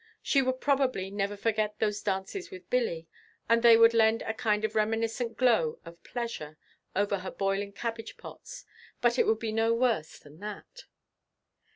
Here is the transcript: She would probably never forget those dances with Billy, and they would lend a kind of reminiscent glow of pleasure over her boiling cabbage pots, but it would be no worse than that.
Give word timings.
She 0.23 0.41
would 0.41 0.59
probably 0.61 1.11
never 1.11 1.37
forget 1.37 1.77
those 1.77 2.01
dances 2.01 2.49
with 2.49 2.71
Billy, 2.71 3.07
and 3.47 3.61
they 3.61 3.77
would 3.77 3.93
lend 3.93 4.23
a 4.23 4.33
kind 4.33 4.65
of 4.65 4.73
reminiscent 4.73 5.37
glow 5.37 5.77
of 5.85 6.01
pleasure 6.03 6.57
over 6.95 7.19
her 7.19 7.29
boiling 7.29 7.71
cabbage 7.71 8.17
pots, 8.17 8.65
but 8.99 9.19
it 9.19 9.27
would 9.27 9.37
be 9.37 9.51
no 9.51 9.75
worse 9.75 10.17
than 10.17 10.39
that. 10.39 10.85